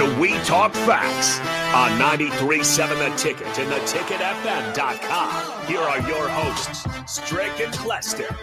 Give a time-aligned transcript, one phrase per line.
[0.00, 1.40] to We Talk Facts
[1.74, 5.66] on 93.7 The Ticket and theticketfm.com.
[5.66, 8.34] Here are your hosts, Strick and Clester.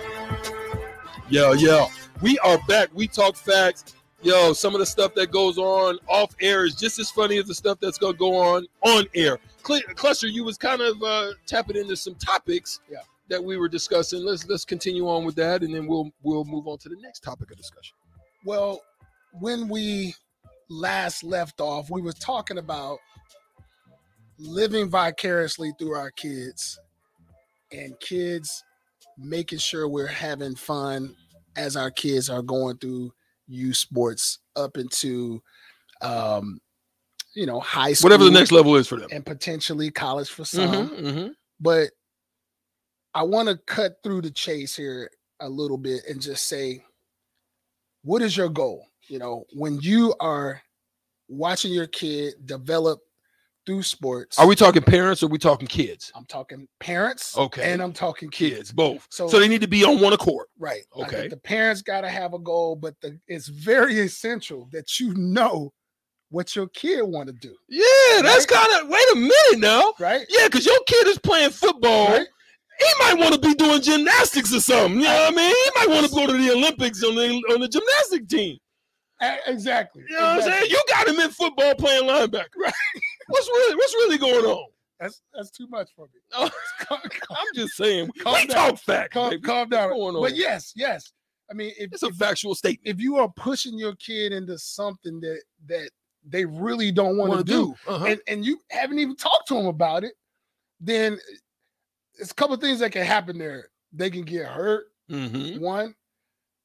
[1.32, 1.88] Yo, yo,
[2.22, 2.90] we are back.
[2.94, 3.96] We talk facts.
[4.22, 7.46] Yo, some of the stuff that goes on off air is just as funny as
[7.46, 9.40] the stuff that's going to go on on air.
[9.66, 13.00] Cl- Clester, you was kind of uh, tapping into some topics Yeah.
[13.30, 14.24] that we were discussing.
[14.24, 17.22] Let's let's continue on with that, and then we'll we'll move on to the next
[17.24, 17.98] topic of discussion.
[18.46, 18.80] Well,
[19.40, 20.14] when we
[20.70, 23.00] last left off, we were talking about
[24.40, 26.80] living vicariously through our kids
[27.72, 28.64] and kids
[29.18, 31.16] making sure we're having fun
[31.56, 33.12] as our kids are going through
[33.48, 35.42] youth sports up into
[36.02, 36.60] um
[37.34, 39.10] you know high school Whatever the next level is for them.
[39.12, 41.32] and potentially college for some Mhm, mhm.
[41.60, 41.90] but
[43.16, 45.10] I want to cut through the chase here
[45.40, 46.84] a little bit and just say,
[48.04, 48.86] what is your goal?
[49.08, 50.62] You know, when you are
[51.30, 53.00] watching your kid develop
[53.66, 56.12] through sports, Are we talking parents or are we talking kids?
[56.16, 57.72] I'm talking parents, Okay.
[57.72, 58.72] and I'm talking kids.
[58.72, 59.08] Both.
[59.10, 60.48] So, So they need to be on one accord.
[60.58, 61.28] right, Okay.
[61.28, 65.74] the parents got to have a goal, but the, it's very essential that you know
[66.30, 68.68] what your kid want to do, Yeah, that's Right?
[68.68, 68.90] kind of.
[68.90, 69.94] Wait a minute now.
[70.00, 70.26] right?
[70.30, 72.08] Yeah, because your kid is playing football.
[72.10, 72.28] Right?
[72.80, 75.00] He might want to be doing gymnastics or something.
[75.00, 75.50] You know what I mean?
[75.56, 78.58] He might want to go to the Olympics on the on the gymnastic team.
[79.48, 80.04] Exactly.
[80.10, 80.70] You know what I'm saying?
[80.70, 82.46] You got him in football playing linebacker.
[82.58, 82.74] Right.
[83.30, 84.66] What's really what's really going on?
[85.02, 86.20] That's that's too much for me.
[86.34, 86.50] Oh,
[86.86, 88.10] Calm, calm- I'm just saying.
[88.22, 88.70] Calm we down.
[88.70, 89.12] talk fact.
[89.14, 89.42] calm, baby.
[89.42, 89.92] calm down.
[90.22, 91.12] But yes, yes.
[91.52, 92.88] I mean, if, It's a if, factual statement.
[92.88, 95.90] if you are pushing your kid into something that that
[96.26, 97.92] they really don't want to do, do?
[97.92, 98.06] Uh-huh.
[98.06, 100.14] and, and you haven't even talked to them about it,
[100.80, 101.20] then
[102.16, 103.70] it's a couple of things that can happen there.
[103.92, 104.86] They can get hurt.
[105.12, 105.60] Mhm.
[105.60, 105.96] One,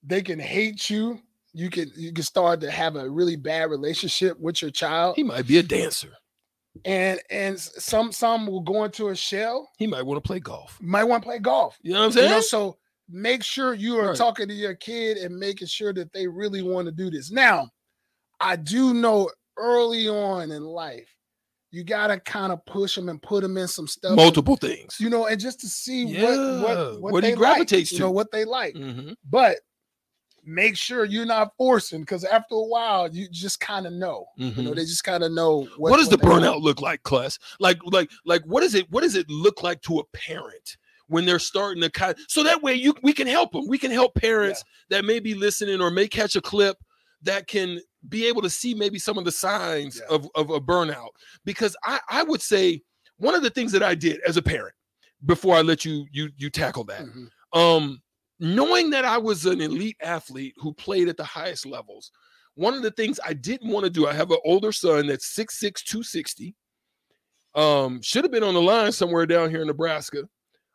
[0.05, 1.20] they can hate you.
[1.55, 5.22] You can you can start to have a really bad relationship with your child, He
[5.22, 6.12] might be a dancer.
[6.84, 9.68] and and some some will go into a shell.
[9.79, 10.79] He might want to play golf.
[10.80, 11.79] Might want to play golf.
[11.83, 12.30] You know what I'm You saying?
[12.30, 12.79] know, so
[13.11, 14.17] make sure you are Right.
[14.17, 17.30] talking to your kid and making sure that they really want to do this.
[17.30, 17.69] Now,
[18.40, 21.14] I do know early on in life,
[21.70, 24.17] you gotta kind of push them and put them in some stuff.
[24.17, 24.96] Multiple things.
[24.98, 26.23] you know, and just to see Yeah,
[26.63, 28.13] what what what, what he they gravitates like, you know to.
[28.13, 28.74] what they like.
[28.74, 29.14] Mhm.
[29.29, 29.58] But
[30.45, 34.27] make sure you're not forcing because after a while, you just kind of know.
[34.36, 37.39] You know, they just kind of know what, what does the burnout look like, class
[37.61, 38.91] Like, like, like, what is it?
[38.91, 40.77] What does it look like to a parent
[41.07, 42.17] when they're starting to kind?
[42.29, 43.67] So that way, you we can help them.
[43.69, 46.77] We can help parents that may be listening or may catch a clip
[47.23, 50.17] that can be able to see maybe some of the signs Yeah.
[50.17, 51.11] of of a burnout.
[51.45, 52.83] Because I I would say
[53.19, 54.75] one of the things that I did as a parent
[55.25, 57.29] before I let you you you tackle that Mhm.
[57.52, 58.02] um
[58.42, 62.11] knowing that i was an elite athlete who played at the highest levels
[62.55, 65.35] one of the things i didn't want to do i have an older son that's
[65.35, 66.55] 6'6 260
[67.55, 70.25] um should have been on the line somewhere down here in nebraska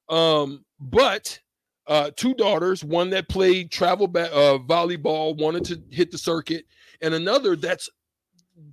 [0.09, 1.39] um but
[1.87, 6.65] uh two daughters one that played travel ba- uh volleyball wanted to hit the circuit
[7.01, 7.89] and another that's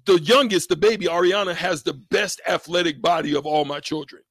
[0.07, 4.23] the youngest the baby ariana has the best athletic body of all my children.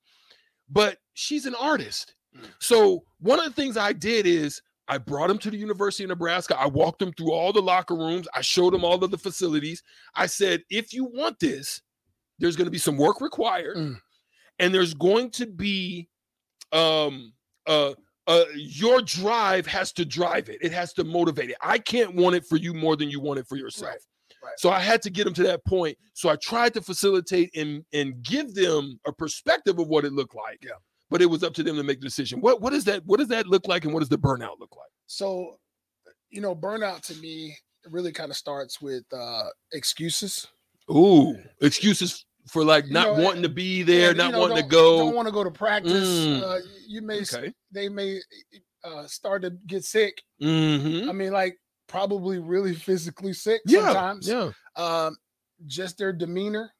[0.69, 2.15] But she's an artist
[2.59, 6.09] so one of the things I did is I brought him to the University of
[6.09, 6.59] Nebraska.
[6.59, 8.27] I walked him through all the locker rooms.
[8.35, 9.81] I showed him all of the facilities.
[10.15, 11.81] I said, if you want this,
[12.39, 13.95] there's going to be some work required, Mm.
[14.59, 16.09] and there's going to be
[16.71, 17.31] um
[17.67, 17.93] uh
[18.27, 20.57] uh your drive has to drive it.
[20.61, 21.57] It has to motivate it.
[21.61, 23.91] I can't want it for you more than you want it for yourself.
[23.91, 24.59] Right, right.
[24.59, 25.97] So I had to get them to that point.
[26.13, 30.35] So I tried to facilitate and and give them a perspective of what it looked
[30.35, 30.59] like.
[30.63, 30.71] Yeah
[31.13, 32.41] but it was up to them to make the decision.
[32.41, 34.75] What what does that what does that look like, and what does the burnout look
[34.75, 34.89] like?
[35.05, 35.59] So,
[36.31, 37.55] you know, burnout to me
[37.87, 40.47] really kind of starts with uh excuses.
[40.89, 44.39] Ooh, excuses for like You not know, wanting to be there, And, you not know,
[44.39, 44.97] wanting to go.
[44.97, 46.09] Don't want to go to practice.
[46.09, 46.41] Mm.
[46.41, 47.53] Uh, you may Okay.
[47.71, 48.19] they may
[48.83, 50.19] uh, start to get sick.
[50.41, 51.07] Mm-hmm.
[51.07, 53.85] I mean, like probably really physically sick Yeah.
[53.85, 54.27] sometimes.
[54.27, 54.49] Yeah.
[54.77, 55.15] Um,
[55.67, 56.73] just their demeanor,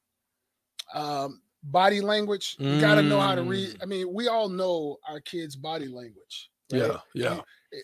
[0.96, 2.56] um, body language.
[2.60, 3.70] You got to know how to read.
[3.76, 3.84] Mm.
[3.84, 6.50] I mean, we all know our kids' body language.
[6.72, 6.82] right?
[6.82, 6.98] Yeah.
[7.14, 7.42] Yeah.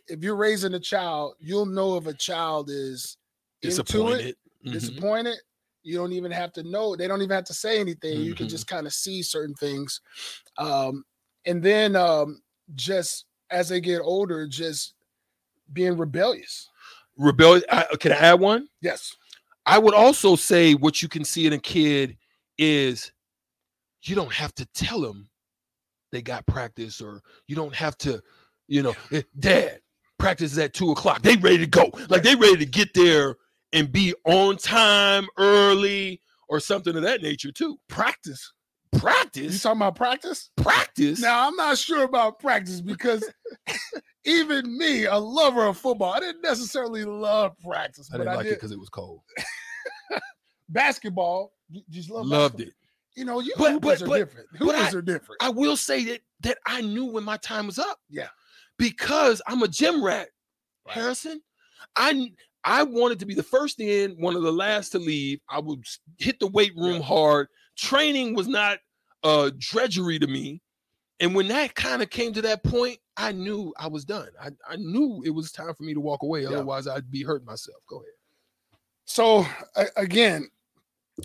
[0.08, 3.18] If you're raising a child, you'll know if a child is
[3.62, 4.36] into it, Disappointed.
[4.66, 4.72] Mhm.
[4.74, 5.38] disappointed.
[5.84, 6.96] You don't even have to know.
[6.96, 8.22] They don't even have to say anything.
[8.22, 8.52] You can Mhm.
[8.52, 10.02] just kind of see certain things.
[10.58, 11.06] Um,
[11.46, 12.42] and then um,
[12.76, 14.94] just as they get older, just
[15.74, 16.68] being rebellious.
[17.18, 17.64] Rebellious.
[17.72, 18.68] I, can I add one?
[18.82, 19.16] Yes.
[19.66, 22.18] I would also say what you can see in a kid
[22.58, 23.12] is
[24.04, 25.30] you don't have to tell them
[26.12, 28.22] they got practice, or you don't have to,
[28.68, 29.80] you know, "Eh, dad,
[30.18, 31.22] practice is at two o'clock.
[31.22, 31.92] They ready to go.
[32.10, 33.36] Like they ready to get there
[33.74, 37.78] and be on time early, or something of that nature too.
[37.90, 38.52] Practice.
[38.98, 39.54] Practice.
[39.54, 40.50] You talking about practice?
[40.58, 41.22] practice.
[41.22, 43.24] Now I'm not sure about practice because
[44.26, 48.46] even me, a lover of football, I didn't necessarily love practice, I didn't I like
[48.48, 49.22] it did because it was cold.
[50.70, 51.54] basketball.
[51.90, 52.68] Just love Loved basketball.
[52.68, 52.74] it.
[53.20, 54.48] You know, you But- hoopers but- are different.
[54.58, 55.44] Hoopers I- are different.
[55.44, 58.00] I will say that that I knew when my time was up.
[58.10, 58.30] Yeah.
[58.78, 60.30] Because I'm a gym rat,
[60.88, 60.96] Right.
[60.96, 61.42] Harrison.
[61.98, 62.32] I
[62.64, 65.40] I wanted to be the first in, one of the last to leave.
[65.50, 65.84] I would
[66.18, 67.02] hit the weight room Yeah.
[67.02, 67.48] hard.
[67.78, 68.80] Training was not
[69.24, 70.62] uh drudgery to me.
[71.20, 74.30] And when that kind of came to that point, I knew I was done.
[74.42, 76.44] I, I knew it was time for me to walk away.
[76.44, 76.52] Yeah.
[76.52, 77.84] Otherwise, I'd be hurting myself.
[77.90, 78.14] Go ahead.
[79.04, 79.46] So
[79.98, 80.50] again,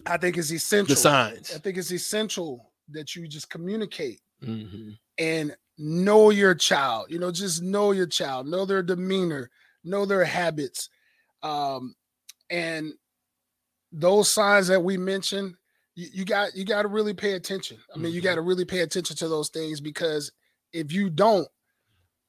[0.06, 0.94] I think it's essential.
[0.94, 1.54] The signs.
[1.54, 4.98] I think it's essential that you just communicate Mhm.
[5.18, 7.10] and know your child.
[7.10, 9.50] You know, just know your child, know their demeanor,
[9.82, 10.88] know their habits.
[11.42, 11.94] Um,
[12.50, 12.94] and
[13.92, 15.56] those signs that we mentioned,
[15.94, 17.78] you, you got you got to really pay attention.
[17.94, 18.24] I mean, you Mhm.
[18.24, 20.32] got to really pay attention to those things because
[20.72, 21.48] if you don't,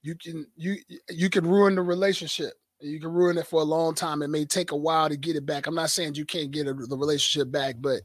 [0.04, 0.78] you can you
[1.10, 2.54] you can ruin the relationship.
[2.82, 4.22] You can ruin it for a long time.
[4.22, 5.66] It may take a while to get it back.
[5.68, 8.02] I'm not saying you can't get a, the relationship back, but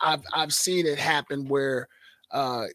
[0.00, 1.88] I've I've seen it happen where
[2.30, 2.66] uh,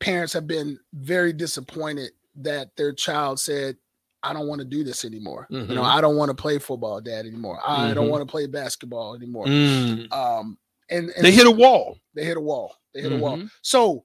[0.00, 3.76] parents have been very disappointed that their child said,
[4.22, 5.46] "I don't want to do this anymore.
[5.50, 5.84] You know, Mhm.
[5.84, 7.60] I don't want to play football, Dad, anymore.
[7.66, 8.10] I don't Mhm.
[8.10, 10.12] want to play basketball anymore." Mm.
[10.12, 10.58] Um,
[10.88, 11.98] and, and They hit a wall.
[12.14, 12.76] they hit a wall.
[12.92, 13.36] They hit a wall.
[13.38, 13.50] Mhm.
[13.62, 14.04] So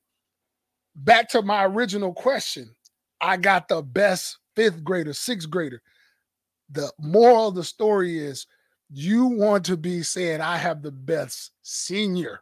[0.95, 2.69] back to my original question.
[3.19, 5.81] I got the best fifth grader, sixth grader.
[6.69, 8.47] The moral of the story is
[8.91, 12.41] you want to be saying, I have the best senior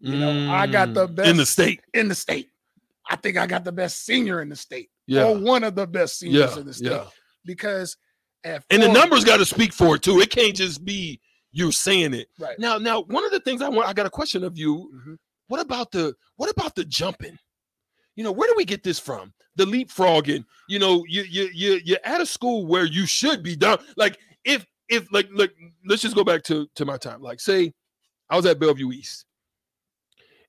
[0.00, 1.80] You know, I got the best in the state.
[1.94, 2.50] in the state.
[3.08, 4.90] I think I got the best senior in the state.
[5.06, 5.24] Yeah.
[5.24, 6.60] Or one of the best seniors Yeah.
[6.60, 6.90] in the state.
[6.90, 7.06] Yeah.
[7.44, 7.96] Because
[8.44, 10.20] And the numbers got to speak for it too.
[10.20, 11.20] It can't just be
[11.52, 12.28] you saying it.
[12.38, 12.58] right.
[12.58, 14.90] Now, now, one of the things I want, I got a question of you.
[15.06, 15.16] Mhm.
[15.48, 17.38] What about the what about the jumping?
[18.16, 19.32] You know, where do we get this from?
[19.56, 20.44] The leapfrogging.
[20.68, 23.78] You know, you you you you're at a school where you should be done.
[23.96, 25.52] Like if if like like
[25.86, 27.20] let's just go back to to my time.
[27.22, 27.72] Like say
[28.30, 29.26] I was at Bellevue East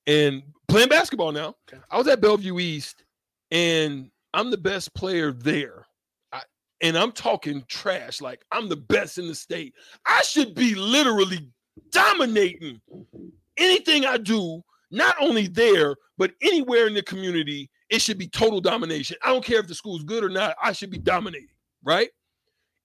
[0.08, 1.56] and playing basketball now.
[1.68, 1.82] Okay.
[1.90, 3.04] I was at Bellevue East
[3.52, 5.86] and I'm the best player there.
[6.32, 6.42] I,
[6.82, 9.74] and I'm talking trash like I'm the best in the state.
[10.06, 11.52] I should be literally
[11.92, 12.82] dominating
[13.58, 14.62] anything I do,
[14.92, 17.70] not only there, but anywhere in the community.
[17.90, 19.18] It should be total domination.
[19.24, 21.50] I don't care if the school's good or not, I should be dominating,
[21.84, 22.10] right?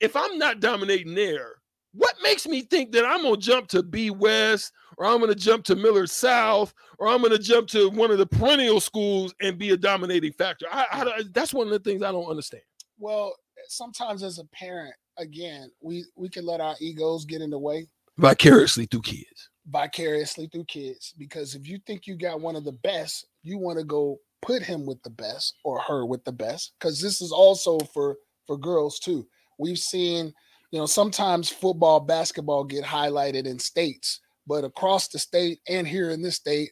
[0.00, 1.54] If I'm not dominating there,
[1.92, 5.64] what makes me think that I'm gonna jump to B West or I'm gonna jump
[5.64, 9.70] to Millard South or I'm gonna jump to one of the perennial schools and be
[9.70, 10.66] a dominating factor?
[10.70, 12.62] I, I, that's one of the things I don't understand.
[12.98, 13.34] Well,
[13.66, 17.88] sometimes as a parent, again, we we can let our egos get in the way
[18.20, 19.49] Vicariously through kids.
[19.70, 23.78] Vicariously through kids because if you think you got one of the best, you want
[23.78, 27.32] to go put him with the best or her with the best because this is
[27.32, 29.26] also for for girls too.
[29.58, 30.32] We've seen,
[30.70, 36.10] you know, sometimes football, basketball get highlighted in states, but across the state and here
[36.10, 36.70] in this state,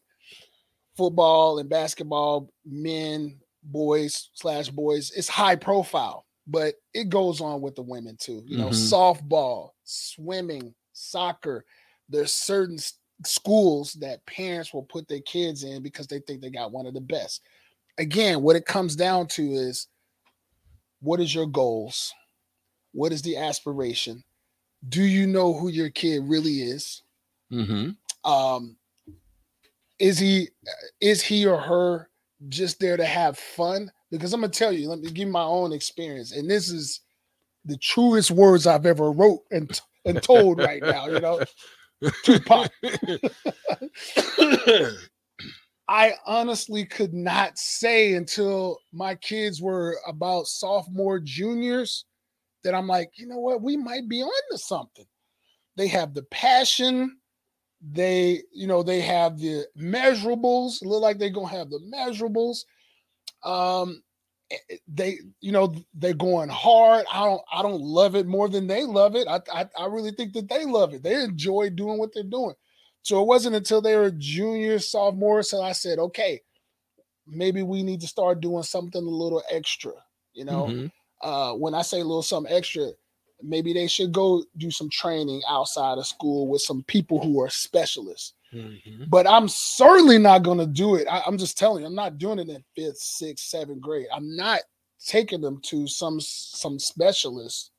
[0.96, 7.74] football and basketball, men, boys slash boys, it's high profile, but it goes on with
[7.74, 8.42] the women too.
[8.46, 8.90] You know, Mhm.
[8.90, 11.64] softball, swimming, soccer.
[12.08, 12.78] There's certain
[13.24, 16.94] schools that parents will put their kids in because they think they got one of
[16.94, 17.42] the best.
[17.98, 19.88] Again, what it comes down to is
[21.00, 22.12] what is your goals?
[22.92, 24.22] What is the aspiration?
[24.88, 27.02] Do you know who your kid really is?
[27.50, 28.30] Mm-hmm.
[28.30, 28.76] um
[29.98, 30.48] is he
[31.00, 32.10] is he or her
[32.50, 35.42] just there to have fun because i'm gonna tell you let me give you my
[35.42, 37.00] own experience and this is
[37.64, 41.40] the truest words i've ever wrote and, and told right now you know
[42.22, 42.70] Tupac.
[45.88, 52.04] i honestly could not say until my kids were about sophomore juniors
[52.62, 53.62] that i'm like you know what?
[53.62, 55.06] We might be on to something.
[55.76, 57.18] They have the passion.
[57.80, 60.78] They you know they have the measurables.
[60.82, 62.64] Look like they're gonna have the measurables.
[63.44, 64.02] Um
[64.86, 67.04] they you know they're going hard.
[67.12, 69.28] I don't i don't love it more than they love it.
[69.28, 71.02] I i, I really think that they love it.
[71.02, 72.54] They enjoy doing what they're doing.
[73.02, 76.40] So it wasn't until they were juniors sophomores so i said okay
[77.26, 79.92] maybe we need to start doing something a little extra
[80.34, 80.68] you know?
[80.68, 80.92] Mhm.
[81.22, 82.90] uh when i say a little something extra
[83.42, 87.48] maybe they should go do some training outside of school with some people who are
[87.50, 89.10] specialists Mhm.
[89.10, 92.16] but i'm certainly not going to do it I, i'm just telling you i'm not
[92.18, 94.60] doing it in fifth sixth seventh grade i'm not
[95.04, 97.70] taking them to some some specialists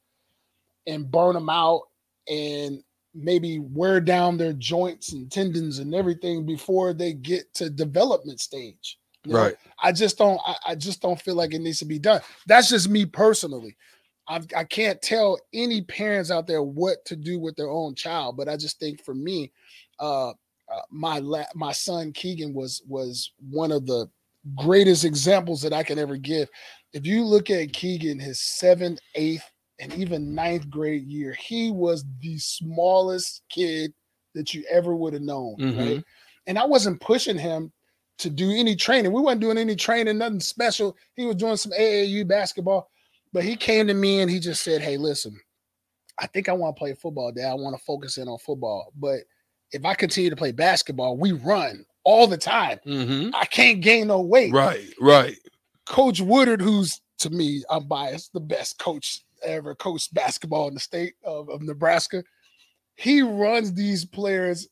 [0.87, 1.81] and burn them out
[2.27, 2.83] and
[3.15, 8.99] maybe wear down their joints and tendons and everything before they get to development stage.
[9.25, 9.55] You know, Right.
[9.81, 10.39] I just don't.
[10.45, 12.21] I, I just don't feel like it needs to be done.
[12.47, 13.75] That's just me personally.
[14.29, 18.37] I've, I can't tell any parents out there what to do with their own child,
[18.37, 19.51] but I just think for me,
[19.99, 24.07] uh, uh, my la- my son Keegan was was one of the
[24.55, 26.47] greatest examples that I can ever give.
[26.93, 32.05] If you look at Keegan, his seventh, eighth, and even ninth grade year, he was
[32.21, 33.93] the smallest kid
[34.35, 36.03] that you ever would have known, right?
[36.45, 37.71] And I wasn't pushing him
[38.19, 39.11] to do any training.
[39.11, 40.95] We weren't doing any training, nothing special.
[41.15, 42.89] He was doing some AAU basketball,
[43.33, 45.39] but he came to me and he just said, "Hey, listen,
[46.17, 47.49] I think I want to play football, Dad.
[47.49, 49.19] I want to focus in on football, but
[49.71, 52.79] if I continue to play basketball, we run all the time.
[52.83, 54.93] hmm I can't gain no weight." Right.
[54.99, 55.37] Right.
[55.85, 60.79] Coach Woodard, who's to me, I'm biased, the best coach ever coached basketball in the
[60.79, 62.23] state of, of Nebraska.
[62.95, 64.67] He runs these players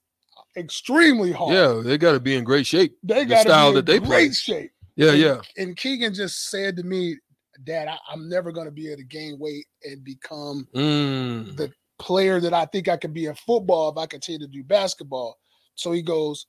[0.55, 1.53] extremely hard.
[1.53, 2.97] Yeah, they got to be in great shape.
[3.03, 4.31] they got to style be in that they great play.
[4.31, 4.71] shape.
[4.95, 5.41] Yeah, and, yeah.
[5.57, 7.17] And Keegan just said to me,
[7.63, 11.55] Dad, I, I'm never going to be able to gain weight and become Mm.
[11.57, 14.63] the player that I think I could be in football if I continue to do
[14.63, 15.37] basketball.
[15.75, 16.47] So he goes,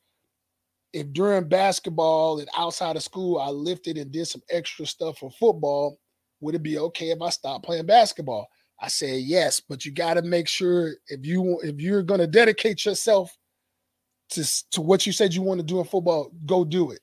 [0.92, 5.30] if during basketball and outside of school I lifted and did some extra stuff for
[5.30, 5.98] football,
[6.40, 8.48] would it be okay if I stopped playing basketball?
[8.80, 12.26] I said yes, but you got to make sure if you if you're going to
[12.26, 13.36] dedicate yourself
[14.30, 17.00] to to what you said you want to do in football, go do it.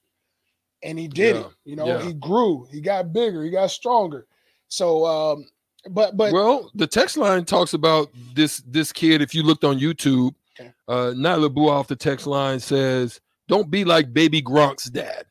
[0.85, 1.45] And he did it.
[1.65, 2.01] You know, yeah.
[2.03, 4.27] he grew, he got bigger, he got stronger.
[4.67, 5.45] So um
[5.89, 9.21] but but well, the text line talks about this this kid.
[9.21, 10.71] If you looked on YouTube, Okay.
[10.87, 15.25] uh, Nyla Boo off the text line says, "Don't be like Baby Gronk's dad."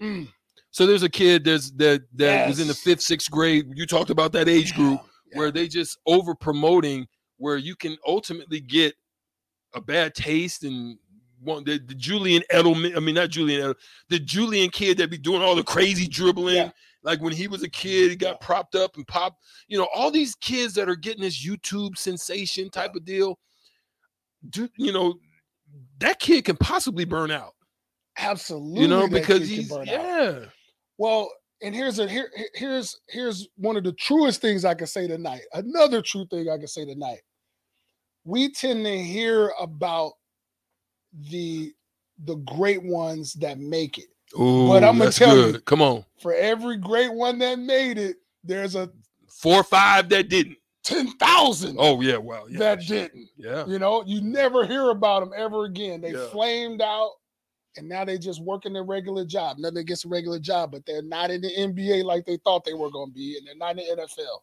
[0.00, 0.28] mm,
[0.70, 3.66] So there's a kid there's that that was in the fifth, sixth grade.
[3.74, 5.00] You talked about that age group
[5.32, 7.06] yeah, where they just over promoting,
[7.38, 8.94] where you can ultimately get
[9.74, 10.96] a bad taste and
[11.42, 12.96] one the, the Julian Edelman.
[12.96, 13.74] I mean, not Julian, Edel,
[14.08, 16.56] the Julian kid that be doing all the crazy dribbling.
[16.56, 16.70] Yeah.
[17.02, 19.42] Like when he was a kid, he got propped up and popped.
[19.68, 23.38] You know, all these kids that are getting this YouTube sensation type of deal.
[24.50, 25.14] Do you know
[26.00, 27.54] that kid can possibly burn out?
[28.18, 28.82] absolutely.
[28.82, 29.86] You know, because he's burn out.
[29.86, 30.38] yeah.
[30.98, 31.30] Well,
[31.62, 35.42] and here's a here- here's here's one of the truest things I can say tonight.
[35.52, 37.20] Another true thing I can say tonight.
[38.24, 40.12] We tend to hear about
[41.30, 41.72] the
[42.24, 44.06] the great ones that make it.
[44.38, 48.16] Ooh, But I'ma that's tell you- Come on, For every great one that made it,
[48.44, 48.90] there's a
[49.28, 50.56] four or five that didn't.
[50.82, 53.28] ten thousand Oh yeah, well, yeah, that didn't.
[53.36, 56.00] Yeah, You know, you never hear about them ever again.
[56.00, 56.26] They Yeah.
[56.28, 57.12] flamed out,
[57.76, 59.58] and now they just working their regular job.
[59.58, 62.74] Nothing against a regular job, but they're not in the NBA like they thought they
[62.74, 64.42] were going to be, and they're not in the NFL.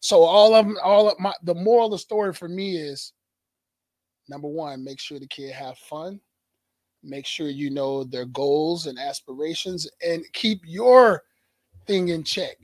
[0.00, 3.12] So all of them, all of my, the moral of the story for me is,
[4.28, 6.20] number one, make sure the kid have fun.
[7.02, 11.22] Make sure you know their goals and aspirations, and keep your
[11.86, 12.56] thing in check.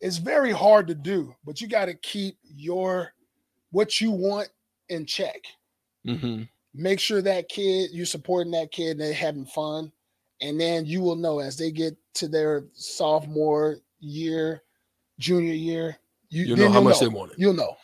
[0.00, 3.12] It's very hard to do, but you got to keep your
[3.70, 4.48] what you want
[4.88, 5.40] in check.
[6.04, 6.42] hmm
[6.76, 9.92] Make sure that kid you're supporting that kid and they're having fun,
[10.40, 14.62] and then you will know as they get to their sophomore year,
[15.20, 15.96] junior year,
[16.30, 17.08] you You know how much know.
[17.08, 17.38] they want it.
[17.38, 17.76] You'll know.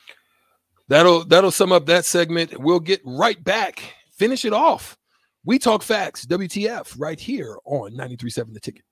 [0.90, 2.58] That'll that'll sum up that segment.
[2.58, 3.94] We'll get right back.
[4.18, 4.98] Finish it off.
[5.44, 6.26] We talk facts.
[6.26, 8.82] WTF right here on 93.7 The Ticket.